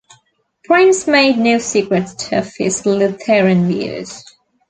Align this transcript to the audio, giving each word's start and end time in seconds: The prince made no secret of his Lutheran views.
The 0.63 0.67
prince 0.67 1.05
made 1.05 1.37
no 1.37 1.59
secret 1.59 2.31
of 2.33 2.51
his 2.57 2.87
Lutheran 2.87 3.67
views. 3.67 4.25